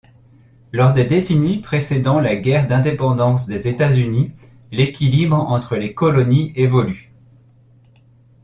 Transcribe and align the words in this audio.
Lors 0.71 0.93
des 0.93 1.05
décennies 1.05 1.59
précédant 1.61 2.19
la 2.19 2.35
guerre 2.35 2.65
d'indépendance 2.65 3.45
des 3.45 3.67
États-Unis, 3.67 4.31
l'équilibre 4.71 5.35
entre 5.35 5.75
les 5.75 5.93
colonies 5.93 6.53
évolue. 6.55 7.11